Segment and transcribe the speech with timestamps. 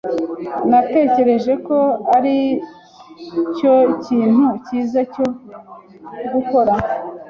[0.69, 1.77] Natekereje ko
[2.15, 5.25] aricyo kintu cyiza cyo
[6.33, 6.73] gukora.